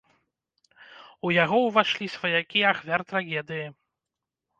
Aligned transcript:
У 1.27 1.33
яго 1.43 1.57
ўвайшлі 1.65 2.07
сваякі 2.13 2.59
ахвяр 2.71 3.05
трагедыі. 3.13 3.67